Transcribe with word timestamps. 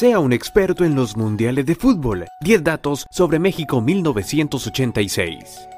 Sea 0.00 0.18
un 0.18 0.32
experto 0.32 0.86
en 0.86 0.94
los 0.94 1.14
mundiales 1.14 1.66
de 1.66 1.74
fútbol. 1.74 2.26
10 2.40 2.64
datos 2.64 3.06
sobre 3.10 3.38
México 3.38 3.82
1986. 3.82 5.68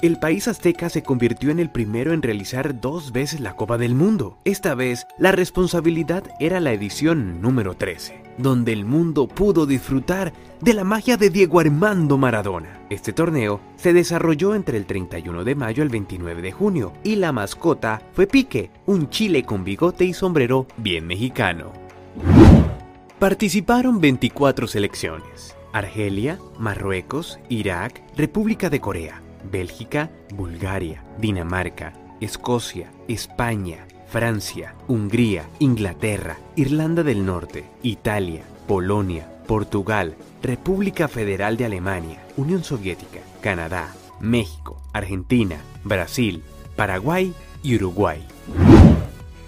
El 0.00 0.20
país 0.20 0.46
azteca 0.46 0.88
se 0.90 1.02
convirtió 1.02 1.50
en 1.50 1.58
el 1.58 1.70
primero 1.70 2.12
en 2.12 2.22
realizar 2.22 2.80
dos 2.80 3.10
veces 3.10 3.40
la 3.40 3.56
Copa 3.56 3.78
del 3.78 3.96
Mundo. 3.96 4.38
Esta 4.44 4.76
vez, 4.76 5.08
la 5.18 5.32
responsabilidad 5.32 6.22
era 6.38 6.60
la 6.60 6.72
edición 6.72 7.42
número 7.42 7.74
13, 7.74 8.22
donde 8.38 8.72
el 8.72 8.84
mundo 8.84 9.26
pudo 9.26 9.66
disfrutar 9.66 10.32
de 10.60 10.74
la 10.74 10.84
magia 10.84 11.16
de 11.16 11.30
Diego 11.30 11.58
Armando 11.58 12.16
Maradona. 12.16 12.80
Este 12.90 13.12
torneo 13.12 13.60
se 13.74 13.92
desarrolló 13.92 14.54
entre 14.54 14.78
el 14.78 14.86
31 14.86 15.42
de 15.42 15.56
mayo 15.56 15.82
al 15.82 15.88
29 15.88 16.42
de 16.42 16.52
junio 16.52 16.92
y 17.02 17.16
la 17.16 17.32
mascota 17.32 18.00
fue 18.12 18.28
Pique, 18.28 18.70
un 18.86 19.10
chile 19.10 19.42
con 19.42 19.64
bigote 19.64 20.04
y 20.04 20.12
sombrero 20.12 20.68
bien 20.76 21.08
mexicano. 21.08 21.72
Participaron 23.18 24.00
24 24.00 24.68
selecciones. 24.68 25.56
Argelia, 25.72 26.38
Marruecos, 26.56 27.40
Irak, 27.48 28.00
República 28.16 28.70
de 28.70 28.80
Corea, 28.80 29.22
Bélgica, 29.50 30.10
Bulgaria, 30.34 31.04
Dinamarca, 31.18 31.92
Escocia, 32.20 32.90
España, 33.08 33.86
Francia, 34.08 34.74
Hungría, 34.86 35.48
Inglaterra, 35.58 36.38
Irlanda 36.56 37.02
del 37.02 37.26
Norte, 37.26 37.64
Italia, 37.82 38.44
Polonia, 38.66 39.28
Portugal, 39.46 40.16
República 40.42 41.08
Federal 41.08 41.56
de 41.56 41.64
Alemania, 41.64 42.22
Unión 42.36 42.64
Soviética, 42.64 43.20
Canadá, 43.40 43.92
México, 44.20 44.80
Argentina, 44.92 45.56
Brasil, 45.84 46.42
Paraguay 46.76 47.32
y 47.62 47.76
Uruguay. 47.76 48.24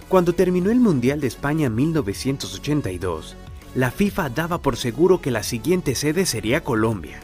Cuando 0.09 0.33
terminó 0.35 0.71
el 0.71 0.81
Mundial 0.81 1.21
de 1.21 1.29
España 1.29 1.71
1982, 1.71 3.37
la 3.75 3.91
FIFA 3.91 4.31
daba 4.31 4.59
por 4.59 4.77
seguro 4.77 5.21
que 5.21 5.31
la 5.31 5.43
siguiente 5.43 5.95
sede 5.95 6.27
sería 6.27 6.65
Colombia. 6.65 7.21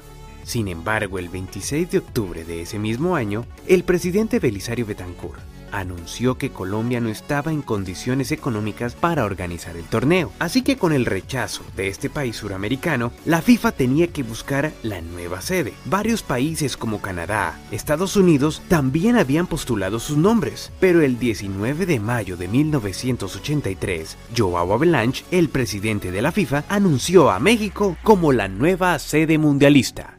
Sin 0.47 0.69
embargo, 0.69 1.19
el 1.19 1.29
26 1.29 1.91
de 1.91 1.99
octubre 1.99 2.45
de 2.45 2.63
ese 2.63 2.79
mismo 2.79 3.17
año, 3.17 3.45
el 3.67 3.83
presidente 3.83 4.39
Belisario 4.39 4.87
Betancourt 4.87 5.41
anunció 5.73 6.39
que 6.39 6.51
Colombia 6.51 7.01
no 7.01 7.09
estaba 7.09 7.51
en 7.53 7.63
condiciones 7.63 8.31
económicas 8.31 8.95
para 8.95 9.25
organizar 9.25 9.77
el 9.77 9.83
torneo. 9.85 10.33
Así 10.39 10.63
que 10.63 10.77
con 10.77 10.93
el 10.93 11.05
rechazo 11.05 11.65
de 11.75 11.89
este 11.89 12.09
país 12.09 12.37
suramericano, 12.37 13.11
la 13.25 13.43
FIFA 13.43 13.73
tenía 13.73 14.07
que 14.07 14.23
buscar 14.23 14.73
la 14.85 15.01
nueva 15.01 15.41
sede. 15.41 15.75
Varios 15.85 16.23
países 16.23 16.77
como 16.77 17.01
Canadá, 17.01 17.59
Estados 17.73 18.17
Unidos 18.17 18.63
también 18.69 19.17
habían 19.17 19.49
postulado 19.49 19.99
sus 19.99 20.17
nombres, 20.17 20.71
pero 20.79 21.03
el 21.03 21.19
19 21.19 21.87
de 21.87 21.99
mayo 21.99 22.37
de 22.37 22.47
1983, 22.47 24.17
Joao 24.37 24.73
Avalanche, 24.73 25.25
el 25.33 25.49
presidente 25.49 26.13
de 26.13 26.23
la 26.23 26.31
FIFA, 26.31 26.63
anunció 26.69 27.33
a 27.33 27.41
México 27.41 27.97
como 28.05 28.33
la 28.33 28.47
nueva 28.47 28.97
sede 29.01 29.39
mundialista. 29.39 30.16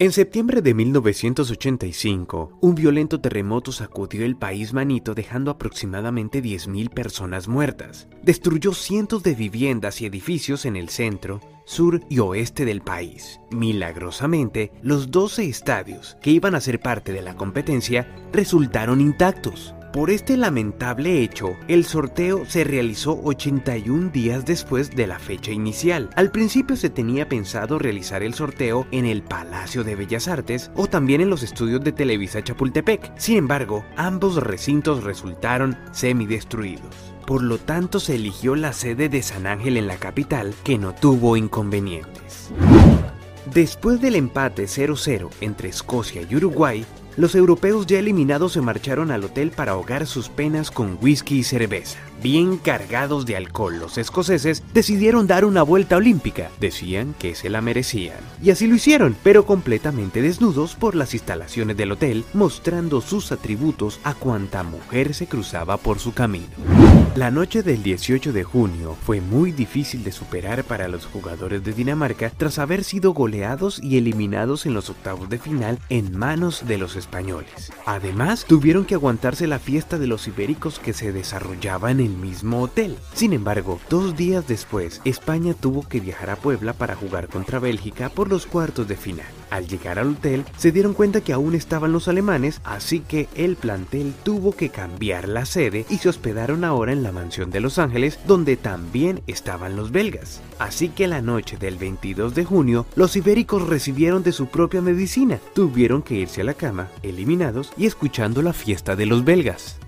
En 0.00 0.12
septiembre 0.12 0.62
de 0.62 0.72
1985, 0.72 2.56
un 2.62 2.74
violento 2.74 3.20
terremoto 3.20 3.70
sacudió 3.70 4.24
el 4.24 4.34
país 4.34 4.72
manito 4.72 5.14
dejando 5.14 5.50
aproximadamente 5.50 6.42
10.000 6.42 6.88
personas 6.88 7.48
muertas. 7.48 8.08
Destruyó 8.22 8.72
cientos 8.72 9.22
de 9.22 9.34
viviendas 9.34 10.00
y 10.00 10.06
edificios 10.06 10.64
en 10.64 10.76
el 10.76 10.88
centro, 10.88 11.42
sur 11.66 12.00
y 12.08 12.20
oeste 12.20 12.64
del 12.64 12.80
país. 12.80 13.40
Milagrosamente, 13.50 14.72
los 14.80 15.10
12 15.10 15.46
estadios 15.46 16.16
que 16.22 16.30
iban 16.30 16.54
a 16.54 16.62
ser 16.62 16.80
parte 16.80 17.12
de 17.12 17.20
la 17.20 17.36
competencia 17.36 18.10
resultaron 18.32 19.02
intactos. 19.02 19.74
Por 19.92 20.10
este 20.10 20.36
lamentable 20.36 21.20
hecho, 21.20 21.56
el 21.66 21.84
sorteo 21.84 22.46
se 22.46 22.62
realizó 22.62 23.20
81 23.24 24.10
días 24.10 24.44
después 24.44 24.94
de 24.94 25.08
la 25.08 25.18
fecha 25.18 25.50
inicial. 25.50 26.10
Al 26.14 26.30
principio 26.30 26.76
se 26.76 26.90
tenía 26.90 27.28
pensado 27.28 27.76
realizar 27.76 28.22
el 28.22 28.34
sorteo 28.34 28.86
en 28.92 29.04
el 29.04 29.22
Palacio 29.22 29.82
de 29.82 29.96
Bellas 29.96 30.28
Artes 30.28 30.70
o 30.76 30.86
también 30.86 31.20
en 31.20 31.28
los 31.28 31.42
estudios 31.42 31.82
de 31.82 31.90
Televisa 31.90 32.40
Chapultepec. 32.40 33.18
Sin 33.18 33.36
embargo, 33.36 33.84
ambos 33.96 34.36
recintos 34.36 35.02
resultaron 35.02 35.76
semidestruidos. 35.90 36.94
Por 37.26 37.42
lo 37.42 37.58
tanto, 37.58 37.98
se 37.98 38.14
eligió 38.14 38.54
la 38.54 38.72
sede 38.72 39.08
de 39.08 39.24
San 39.24 39.48
Ángel 39.48 39.76
en 39.76 39.88
la 39.88 39.96
capital, 39.96 40.54
que 40.62 40.78
no 40.78 40.94
tuvo 40.94 41.36
inconvenientes. 41.36 42.50
Después 43.52 44.00
del 44.00 44.14
empate 44.14 44.64
0-0 44.64 45.30
entre 45.40 45.70
Escocia 45.70 46.22
y 46.22 46.36
Uruguay, 46.36 46.86
los 47.20 47.34
europeos 47.34 47.86
ya 47.86 47.98
eliminados 47.98 48.54
se 48.54 48.62
marcharon 48.62 49.10
al 49.10 49.24
hotel 49.24 49.50
para 49.50 49.72
ahogar 49.72 50.06
sus 50.06 50.30
penas 50.30 50.70
con 50.70 50.98
whisky 51.02 51.40
y 51.40 51.44
cerveza. 51.44 51.98
Bien 52.22 52.58
cargados 52.58 53.24
de 53.24 53.36
alcohol, 53.36 53.78
los 53.78 53.96
escoceses 53.96 54.62
decidieron 54.74 55.26
dar 55.26 55.46
una 55.46 55.62
vuelta 55.62 55.96
olímpica. 55.96 56.50
Decían 56.60 57.14
que 57.18 57.34
se 57.34 57.48
la 57.48 57.62
merecían. 57.62 58.18
Y 58.42 58.50
así 58.50 58.66
lo 58.66 58.74
hicieron, 58.74 59.16
pero 59.22 59.46
completamente 59.46 60.20
desnudos 60.20 60.74
por 60.74 60.94
las 60.94 61.14
instalaciones 61.14 61.78
del 61.78 61.92
hotel, 61.92 62.24
mostrando 62.34 63.00
sus 63.00 63.32
atributos 63.32 64.00
a 64.04 64.12
cuanta 64.12 64.62
mujer 64.62 65.14
se 65.14 65.28
cruzaba 65.28 65.78
por 65.78 65.98
su 65.98 66.12
camino. 66.12 66.48
La 67.16 67.30
noche 67.30 67.62
del 67.62 67.82
18 67.82 68.32
de 68.32 68.44
junio 68.44 68.96
fue 69.04 69.20
muy 69.20 69.50
difícil 69.50 70.04
de 70.04 70.12
superar 70.12 70.62
para 70.64 70.88
los 70.88 71.06
jugadores 71.06 71.64
de 71.64 71.72
Dinamarca 71.72 72.30
tras 72.36 72.58
haber 72.58 72.84
sido 72.84 73.12
goleados 73.12 73.82
y 73.82 73.96
eliminados 73.96 74.66
en 74.66 74.74
los 74.74 74.90
octavos 74.90 75.28
de 75.28 75.38
final 75.38 75.78
en 75.88 76.16
manos 76.16 76.66
de 76.66 76.78
los 76.78 76.96
españoles. 76.96 77.72
Además, 77.86 78.44
tuvieron 78.46 78.84
que 78.84 78.94
aguantarse 78.94 79.46
la 79.46 79.58
fiesta 79.58 79.98
de 79.98 80.06
los 80.06 80.28
ibéricos 80.28 80.78
que 80.78 80.92
se 80.92 81.12
desarrollaba 81.12 81.90
en 81.90 82.09
el 82.10 82.16
mismo 82.16 82.62
hotel. 82.62 82.96
Sin 83.14 83.32
embargo, 83.32 83.78
dos 83.88 84.16
días 84.16 84.46
después, 84.48 85.00
España 85.04 85.54
tuvo 85.54 85.86
que 85.88 86.00
viajar 86.00 86.30
a 86.30 86.36
Puebla 86.36 86.72
para 86.72 86.96
jugar 86.96 87.28
contra 87.28 87.58
Bélgica 87.58 88.08
por 88.08 88.28
los 88.28 88.46
cuartos 88.46 88.88
de 88.88 88.96
final. 88.96 89.26
Al 89.50 89.66
llegar 89.66 89.98
al 89.98 90.10
hotel, 90.10 90.44
se 90.56 90.72
dieron 90.72 90.94
cuenta 90.94 91.20
que 91.20 91.32
aún 91.32 91.54
estaban 91.54 91.92
los 91.92 92.08
alemanes, 92.08 92.60
así 92.64 93.00
que 93.00 93.28
el 93.34 93.56
plantel 93.56 94.14
tuvo 94.22 94.52
que 94.52 94.70
cambiar 94.70 95.28
la 95.28 95.44
sede 95.44 95.86
y 95.88 95.98
se 95.98 96.08
hospedaron 96.08 96.64
ahora 96.64 96.92
en 96.92 97.02
la 97.02 97.12
mansión 97.12 97.50
de 97.50 97.60
Los 97.60 97.78
Ángeles, 97.78 98.18
donde 98.26 98.56
también 98.56 99.22
estaban 99.26 99.76
los 99.76 99.90
belgas. 99.90 100.40
Así 100.58 100.88
que 100.88 101.08
la 101.08 101.20
noche 101.20 101.56
del 101.56 101.76
22 101.76 102.34
de 102.34 102.44
junio, 102.44 102.86
los 102.94 103.16
ibéricos 103.16 103.68
recibieron 103.68 104.22
de 104.22 104.32
su 104.32 104.46
propia 104.46 104.80
medicina. 104.80 105.40
Tuvieron 105.54 106.02
que 106.02 106.14
irse 106.14 106.42
a 106.42 106.44
la 106.44 106.54
cama, 106.54 106.88
eliminados 107.02 107.72
y 107.76 107.86
escuchando 107.86 108.42
la 108.42 108.52
fiesta 108.52 108.94
de 108.94 109.06
los 109.06 109.24
belgas. 109.24 109.78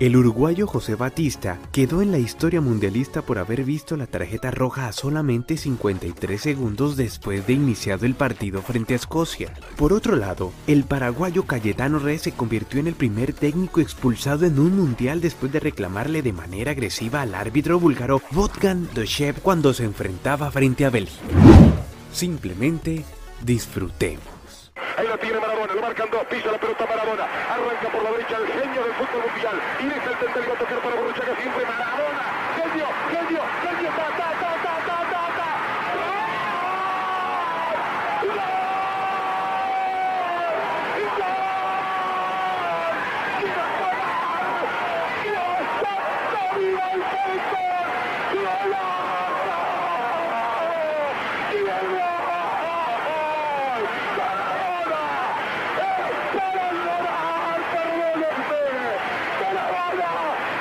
El 0.00 0.16
uruguayo 0.16 0.66
José 0.66 0.94
Batista 0.96 1.58
quedó 1.70 2.02
en 2.02 2.10
la 2.10 2.18
historia 2.18 2.60
mundialista 2.60 3.22
por 3.22 3.38
haber 3.38 3.62
visto 3.62 3.96
la 3.96 4.06
tarjeta 4.06 4.50
roja 4.50 4.88
a 4.88 4.92
solamente 4.92 5.56
53 5.56 6.40
segundos 6.40 6.96
después 6.96 7.46
de 7.46 7.52
iniciado 7.52 8.06
el 8.06 8.14
partido 8.14 8.62
frente 8.62 8.94
a 8.94 8.96
Escocia. 8.96 9.52
Por 9.76 9.92
otro 9.92 10.16
lado, 10.16 10.52
el 10.66 10.84
paraguayo 10.84 11.44
Cayetano 11.44 11.98
Reyes 11.98 12.22
se 12.22 12.32
convirtió 12.32 12.80
en 12.80 12.88
el 12.88 12.94
primer 12.94 13.32
técnico 13.32 13.80
expulsado 13.80 14.46
en 14.46 14.58
un 14.58 14.76
mundial 14.76 15.20
después 15.20 15.52
de 15.52 15.60
reclamarle 15.60 16.22
de 16.22 16.32
manera 16.32 16.72
agresiva 16.72 17.22
al 17.22 17.34
árbitro 17.34 17.78
búlgaro 17.78 18.20
Vodkan 18.32 18.88
Doshev 18.94 19.40
cuando 19.40 19.72
se 19.72 19.84
enfrentaba 19.84 20.50
frente 20.50 20.84
a 20.84 20.90
Bélgica. 20.90 21.22
Simplemente 22.12 23.04
disfrutemos. 23.42 24.32
Ahí 24.96 25.06
la 25.06 25.18
tiene 25.18 25.40
Maradona, 25.40 25.74
lo 25.74 25.80
marcan 25.80 26.08
dos, 26.10 26.11
pisa 26.24 26.52
la 26.52 26.58
pelota 26.58 26.86
Maradona, 26.86 27.24
arranca 27.50 27.88
por 27.88 28.02
la 28.02 28.10
derecha 28.10 28.36
el 28.36 28.46
genio 28.46 28.82
del 28.84 28.94
fútbol 28.94 29.22
mundial. 29.30 29.60
Y 29.80 29.86
deja 29.86 30.10
el 30.10 30.16
tentativo 30.18 30.52
a 30.52 30.58
tocar 30.58 30.78
para 30.78 30.96
Borruchaga 30.96 31.36
siempre 31.36 31.64
Maradona, 31.66 32.22
genio, 32.56 32.86
genio, 33.10 33.42
genio, 33.62 33.90
ta, 33.96 34.08
ta, 34.16 34.30
ta, 34.40 34.50
ta, 34.62 34.74
ta, 34.86 34.96
ta, 35.10 35.22
ta. 35.36 35.48
¡Gol! 38.22 38.36
¡Gol! 41.18 41.42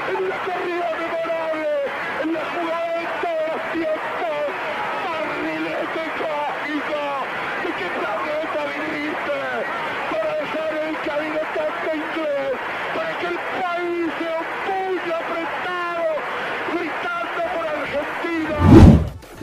En 0.10 0.18
una 0.26 0.36
corrida 0.40 0.88
de 0.98 1.12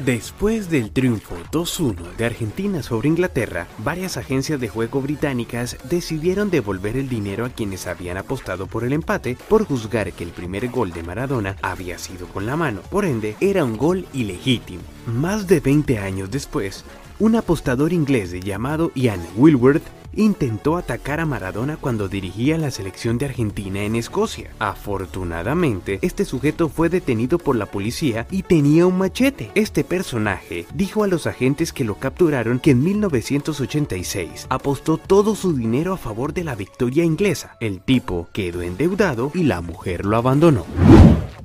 Después 0.08 0.70
del 0.70 0.90
triunfo 0.90 1.36
2-1 1.52 2.16
de 2.16 2.24
Argentina 2.24 2.82
sobre 2.82 3.08
Inglaterra, 3.08 3.66
varias 3.76 4.16
agencias 4.16 4.58
de 4.58 4.66
juego 4.66 5.02
británicas 5.02 5.76
decidieron 5.84 6.48
devolver 6.48 6.96
el 6.96 7.10
dinero 7.10 7.44
a 7.44 7.50
quienes 7.50 7.86
habían 7.86 8.16
apostado 8.16 8.66
por 8.66 8.84
el 8.84 8.94
empate 8.94 9.36
por 9.50 9.66
juzgar 9.66 10.14
que 10.14 10.24
el 10.24 10.30
primer 10.30 10.70
gol 10.70 10.94
de 10.94 11.02
Maradona 11.02 11.56
había 11.60 11.98
sido 11.98 12.26
con 12.26 12.46
la 12.46 12.56
mano. 12.56 12.80
Por 12.90 13.04
ende, 13.04 13.36
era 13.38 13.66
un 13.66 13.76
gol 13.76 14.06
ilegítimo. 14.14 14.80
Más 15.04 15.46
de 15.46 15.60
20 15.60 15.98
años 15.98 16.30
después, 16.30 16.86
un 17.18 17.36
apostador 17.36 17.92
inglés 17.92 18.32
llamado 18.32 18.92
Ian 18.94 19.20
Wilworth 19.36 19.82
intentó 20.14 20.76
atacar 20.76 21.20
a 21.20 21.26
Maradona 21.26 21.76
cuando 21.76 22.08
dirigía 22.08 22.58
la 22.58 22.70
selección 22.70 23.18
de 23.18 23.26
Argentina 23.26 23.82
en 23.82 23.96
Escocia. 23.96 24.50
Afortunadamente, 24.58 25.98
este 26.02 26.24
sujeto 26.24 26.68
fue 26.68 26.88
detenido 26.88 27.38
por 27.38 27.56
la 27.56 27.66
policía 27.66 28.26
y 28.30 28.42
tenía 28.42 28.86
un 28.86 28.98
machete. 28.98 29.50
Este 29.54 29.84
personaje 29.84 30.66
dijo 30.74 31.04
a 31.04 31.08
los 31.08 31.26
agentes 31.26 31.72
que 31.72 31.84
lo 31.84 31.96
capturaron 31.96 32.60
que 32.60 32.72
en 32.72 32.82
1986 32.82 34.46
apostó 34.48 34.98
todo 34.98 35.34
su 35.34 35.54
dinero 35.54 35.92
a 35.92 35.96
favor 35.96 36.32
de 36.32 36.44
la 36.44 36.54
victoria 36.54 37.04
inglesa. 37.04 37.56
El 37.60 37.80
tipo 37.80 38.28
quedó 38.32 38.62
endeudado 38.62 39.30
y 39.34 39.44
la 39.44 39.60
mujer 39.60 40.04
lo 40.04 40.16
abandonó. 40.16 40.64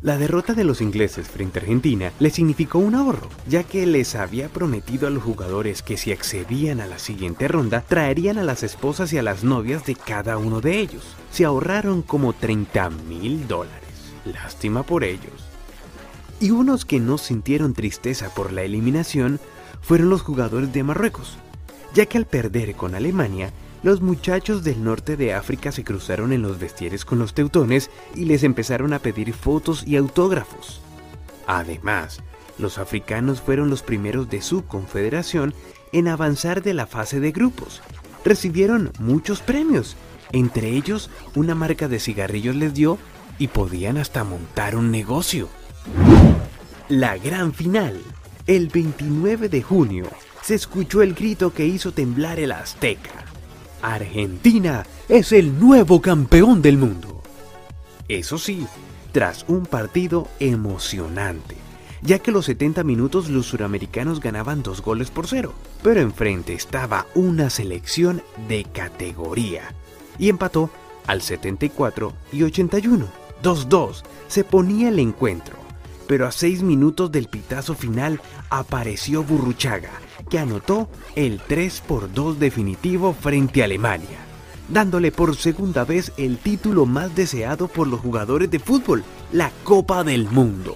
La 0.03 0.17
derrota 0.17 0.53
de 0.53 0.65
los 0.65 0.81
ingleses 0.81 1.29
frente 1.29 1.59
a 1.59 1.61
Argentina 1.61 2.11
le 2.19 2.29
significó 2.29 2.77
un 2.77 2.93
ahorro, 2.93 3.29
ya 3.47 3.63
que 3.63 3.85
les 3.85 4.15
había 4.15 4.49
prometido 4.49 5.07
a 5.07 5.09
los 5.09 5.23
jugadores 5.23 5.81
que 5.81 5.95
si 5.95 6.11
accedían 6.11 6.81
a 6.81 6.87
la 6.87 6.99
siguiente 6.99 7.47
ronda, 7.47 7.85
traerían 7.87 8.37
a 8.37 8.43
las 8.43 8.63
esposas 8.63 9.13
y 9.13 9.17
a 9.17 9.23
las 9.23 9.45
novias 9.45 9.85
de 9.85 9.95
cada 9.95 10.37
uno 10.37 10.59
de 10.59 10.79
ellos. 10.79 11.15
Se 11.31 11.45
ahorraron 11.45 12.01
como 12.01 12.33
30 12.33 12.89
mil 12.89 13.47
dólares. 13.47 13.81
Lástima 14.25 14.83
por 14.83 15.05
ellos. 15.05 15.47
Y 16.41 16.51
unos 16.51 16.83
que 16.83 16.99
no 16.99 17.17
sintieron 17.17 17.73
tristeza 17.73 18.27
por 18.35 18.51
la 18.51 18.63
eliminación 18.63 19.39
fueron 19.81 20.09
los 20.09 20.21
jugadores 20.21 20.73
de 20.73 20.83
Marruecos, 20.83 21.37
ya 21.93 22.07
que 22.07 22.17
al 22.17 22.25
perder 22.25 22.75
con 22.75 22.93
Alemania, 22.93 23.53
los 23.83 24.01
muchachos 24.01 24.63
del 24.63 24.83
norte 24.83 25.17
de 25.17 25.33
África 25.33 25.71
se 25.73 25.83
cruzaron 25.83 26.31
en 26.31 26.41
los 26.41 26.57
vestieres 26.57 27.03
con 27.03 27.19
los 27.19 27.33
teutones 27.33 27.91
y 28.15 28.25
les 28.25 28.43
empezaron 28.43 28.93
a 28.93 28.99
pedir 28.99 29.33
fotos 29.33 29.83
y 29.85 29.97
autógrafos. 29.97 30.81
Además, 31.47 32.21
los 32.57 32.77
africanos 32.77 33.41
fueron 33.41 33.69
los 33.69 33.83
primeros 33.83 34.29
de 34.29 34.41
su 34.41 34.65
confederación 34.65 35.53
en 35.91 36.07
avanzar 36.07 36.63
de 36.63 36.73
la 36.73 36.87
fase 36.87 37.19
de 37.19 37.33
grupos. 37.33 37.81
Recibieron 38.23 38.91
muchos 38.99 39.41
premios, 39.41 39.97
entre 40.31 40.69
ellos 40.69 41.09
una 41.35 41.53
marca 41.53 41.89
de 41.89 41.99
cigarrillos 41.99 42.55
les 42.55 42.73
dio 42.73 42.97
y 43.37 43.49
podían 43.49 43.97
hasta 43.97 44.23
montar 44.23 44.77
un 44.77 44.91
negocio. 44.91 45.49
La 46.87 47.17
gran 47.17 47.53
final, 47.53 47.99
el 48.47 48.69
29 48.69 49.49
de 49.49 49.61
junio, 49.61 50.05
se 50.41 50.55
escuchó 50.55 51.01
el 51.01 51.13
grito 51.15 51.53
que 51.53 51.65
hizo 51.65 51.91
temblar 51.91 52.39
el 52.39 52.53
Azteca. 52.53 53.32
Argentina 53.83 54.85
es 55.09 55.33
el 55.33 55.59
nuevo 55.59 56.01
campeón 56.01 56.61
del 56.61 56.77
mundo. 56.77 57.21
Eso 58.07 58.37
sí, 58.37 58.65
tras 59.11 59.43
un 59.49 59.65
partido 59.65 60.29
emocionante, 60.39 61.57
ya 62.01 62.19
que 62.19 62.31
los 62.31 62.45
70 62.45 62.85
minutos 62.85 63.29
los 63.29 63.45
suramericanos 63.47 64.21
ganaban 64.21 64.63
dos 64.63 64.81
goles 64.81 65.11
por 65.11 65.27
cero, 65.27 65.53
pero 65.83 65.99
enfrente 65.99 66.53
estaba 66.53 67.07
una 67.13 67.49
selección 67.49 68.23
de 68.47 68.63
categoría 68.63 69.73
y 70.17 70.29
empató 70.29 70.69
al 71.05 71.21
74 71.21 72.13
y 72.31 72.43
81. 72.43 73.05
2-2 73.43 74.03
se 74.29 74.45
ponía 74.45 74.87
el 74.87 74.99
encuentro, 74.99 75.57
pero 76.07 76.25
a 76.25 76.31
seis 76.31 76.63
minutos 76.63 77.11
del 77.11 77.27
pitazo 77.27 77.75
final 77.75 78.21
apareció 78.49 79.23
Burruchaga 79.25 79.91
que 80.29 80.39
anotó 80.39 80.89
el 81.15 81.39
3 81.39 81.81
por 81.81 82.11
2 82.11 82.39
definitivo 82.39 83.13
frente 83.13 83.61
a 83.61 83.65
Alemania, 83.65 84.19
dándole 84.69 85.11
por 85.11 85.35
segunda 85.35 85.85
vez 85.85 86.11
el 86.17 86.37
título 86.37 86.85
más 86.85 87.15
deseado 87.15 87.67
por 87.67 87.87
los 87.87 87.99
jugadores 87.99 88.49
de 88.49 88.59
fútbol, 88.59 89.03
la 89.31 89.51
Copa 89.63 90.03
del 90.03 90.29
Mundo. 90.29 90.75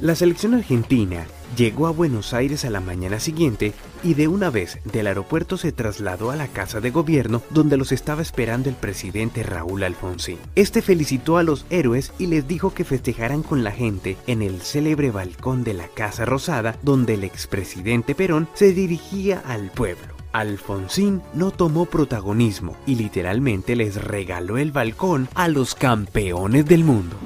La 0.00 0.14
selección 0.14 0.54
argentina 0.54 1.26
llegó 1.56 1.86
a 1.86 1.90
Buenos 1.90 2.32
Aires 2.32 2.64
a 2.64 2.70
la 2.70 2.80
mañana 2.80 3.18
siguiente 3.18 3.74
y 4.02 4.14
de 4.14 4.28
una 4.28 4.50
vez 4.50 4.78
del 4.84 5.06
aeropuerto 5.06 5.56
se 5.56 5.72
trasladó 5.72 6.30
a 6.30 6.36
la 6.36 6.48
casa 6.48 6.80
de 6.80 6.90
gobierno 6.90 7.42
donde 7.50 7.76
los 7.76 7.92
estaba 7.92 8.22
esperando 8.22 8.68
el 8.68 8.74
presidente 8.74 9.42
Raúl 9.42 9.84
Alfonsín. 9.84 10.38
Este 10.54 10.82
felicitó 10.82 11.36
a 11.36 11.42
los 11.42 11.66
héroes 11.70 12.12
y 12.18 12.26
les 12.26 12.46
dijo 12.48 12.74
que 12.74 12.84
festejaran 12.84 13.42
con 13.42 13.64
la 13.64 13.72
gente 13.72 14.16
en 14.26 14.42
el 14.42 14.60
célebre 14.60 15.10
balcón 15.10 15.64
de 15.64 15.74
la 15.74 15.88
Casa 15.88 16.24
Rosada 16.24 16.76
donde 16.82 17.14
el 17.14 17.24
expresidente 17.24 18.14
Perón 18.14 18.48
se 18.54 18.72
dirigía 18.72 19.42
al 19.46 19.70
pueblo. 19.70 20.18
Alfonsín 20.32 21.22
no 21.34 21.50
tomó 21.50 21.86
protagonismo 21.86 22.76
y 22.86 22.96
literalmente 22.96 23.76
les 23.76 23.96
regaló 23.96 24.58
el 24.58 24.72
balcón 24.72 25.28
a 25.34 25.48
los 25.48 25.74
campeones 25.74 26.66
del 26.66 26.84
mundo. 26.84 27.16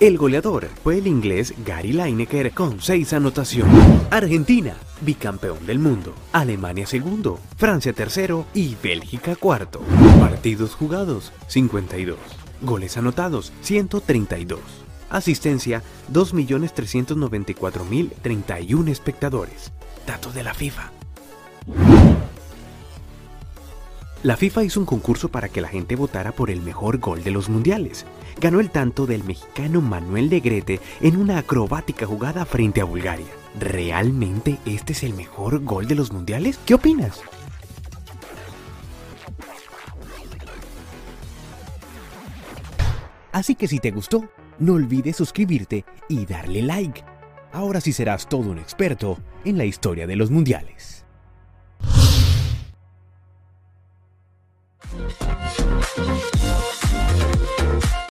El 0.00 0.16
goleador 0.16 0.68
fue 0.84 0.98
el 0.98 1.08
inglés 1.08 1.54
Gary 1.66 1.92
Lineker 1.92 2.52
con 2.52 2.80
6 2.80 3.14
anotaciones. 3.14 3.74
Argentina, 4.12 4.76
bicampeón 5.00 5.66
del 5.66 5.80
mundo. 5.80 6.14
Alemania 6.30 6.86
segundo, 6.86 7.40
Francia 7.56 7.92
tercero 7.92 8.46
y 8.54 8.76
Bélgica 8.80 9.34
cuarto. 9.34 9.80
Partidos 10.20 10.76
jugados, 10.76 11.32
52. 11.48 12.16
Goles 12.62 12.96
anotados, 12.96 13.52
132. 13.62 14.60
Asistencia, 15.10 15.82
2.394.031 16.12 18.90
espectadores. 18.90 19.72
Datos 20.06 20.32
de 20.32 20.44
la 20.44 20.54
FIFA. 20.54 20.92
La 24.24 24.36
FIFA 24.36 24.64
hizo 24.64 24.80
un 24.80 24.86
concurso 24.86 25.28
para 25.28 25.48
que 25.48 25.60
la 25.60 25.68
gente 25.68 25.94
votara 25.94 26.32
por 26.32 26.50
el 26.50 26.60
mejor 26.60 26.98
gol 26.98 27.22
de 27.22 27.30
los 27.30 27.48
mundiales. 27.48 28.04
Ganó 28.40 28.58
el 28.58 28.68
tanto 28.70 29.06
del 29.06 29.22
mexicano 29.22 29.80
Manuel 29.80 30.28
Negrete 30.28 30.80
en 31.00 31.16
una 31.16 31.38
acrobática 31.38 32.04
jugada 32.04 32.44
frente 32.44 32.80
a 32.80 32.84
Bulgaria. 32.84 33.28
¿Realmente 33.60 34.58
este 34.66 34.92
es 34.92 35.04
el 35.04 35.14
mejor 35.14 35.62
gol 35.62 35.86
de 35.86 35.94
los 35.94 36.12
mundiales? 36.12 36.58
¿Qué 36.66 36.74
opinas? 36.74 37.20
Así 43.30 43.54
que 43.54 43.68
si 43.68 43.78
te 43.78 43.92
gustó, 43.92 44.28
no 44.58 44.72
olvides 44.72 45.14
suscribirte 45.14 45.84
y 46.08 46.26
darle 46.26 46.62
like. 46.62 47.04
Ahora 47.52 47.80
sí 47.80 47.92
serás 47.92 48.28
todo 48.28 48.50
un 48.50 48.58
experto 48.58 49.16
en 49.44 49.56
la 49.58 49.64
historia 49.64 50.08
de 50.08 50.16
los 50.16 50.32
mundiales. 50.32 51.07
Thank 55.98 56.62
you. 56.62 56.67